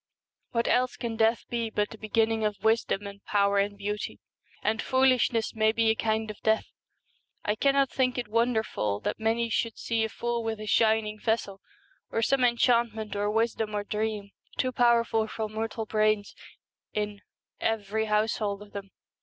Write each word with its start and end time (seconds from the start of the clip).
What 0.49 0.67
else 0.67 0.97
can 0.97 1.15
death 1.15 1.45
be 1.47 1.69
but 1.69 1.91
the 1.91 1.97
begin 1.99 2.29
ning 2.29 2.43
of 2.43 2.63
wisdom 2.63 3.05
and 3.05 3.23
power 3.23 3.59
and 3.59 3.77
beauty? 3.77 4.19
and 4.63 4.81
foolishness 4.81 5.53
may 5.53 5.71
be 5.71 5.91
a 5.91 5.95
kind 5.95 6.31
of 6.31 6.41
death. 6.41 6.65
I 7.45 7.53
cannot 7.53 7.91
think 7.91 8.17
it 8.17 8.27
wonderful 8.27 8.99
that 9.01 9.19
many 9.19 9.47
should 9.51 9.77
see 9.77 10.03
a 10.03 10.09
fool 10.09 10.43
with 10.43 10.59
a 10.59 10.65
shining 10.65 11.19
vessel 11.19 11.61
of 12.11 12.25
some 12.25 12.43
enchantment 12.43 13.15
or 13.15 13.29
wisdom 13.29 13.75
or 13.75 13.83
dream 13.83 14.31
too 14.57 14.71
powerful 14.71 15.27
for 15.27 15.47
mortal 15.47 15.85
brains 15.85 16.33
in' 16.93 17.21
every 17.61 18.05
household 18.05 18.63
of 18.63 18.71
them.' 18.71 18.89